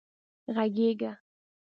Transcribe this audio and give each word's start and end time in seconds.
غږېږه 0.55 1.11